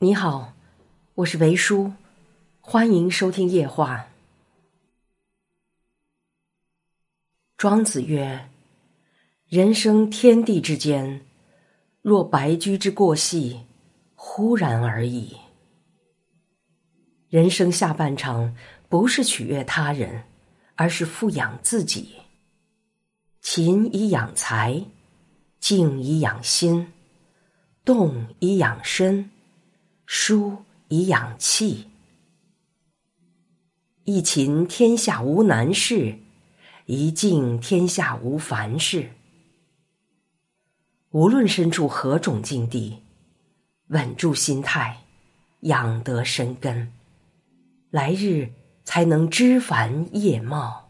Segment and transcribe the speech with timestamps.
[0.00, 0.52] 你好，
[1.16, 1.92] 我是维叔，
[2.60, 4.06] 欢迎收听夜话。
[7.56, 8.48] 庄子曰
[9.50, 11.26] ：“人生天地之间，
[12.00, 13.62] 若白驹之过隙，
[14.14, 15.36] 忽然而已。”
[17.28, 18.54] 人生下半场，
[18.88, 20.22] 不是取悦他人，
[20.76, 22.14] 而是富养自己。
[23.40, 24.80] 勤以养财，
[25.58, 26.92] 静以养心，
[27.84, 29.28] 动以养身。
[30.10, 31.86] 书以养气，
[34.04, 36.18] 一勤天下无难事，
[36.86, 39.10] 一静天下无烦事。
[41.10, 43.02] 无论身处何种境地，
[43.88, 45.02] 稳住心态，
[45.60, 46.90] 养得深根，
[47.90, 48.50] 来日
[48.84, 50.87] 才能枝繁叶茂。